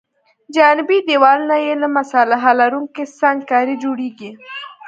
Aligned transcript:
جانبي 0.55 0.97
دیوالونه 1.07 1.55
یې 1.65 1.73
له 1.81 1.87
مصالحه 1.97 2.51
لرونکې 2.59 3.03
سنګ 3.19 3.39
کارۍ 3.51 3.75
جوړیږي 3.83 4.31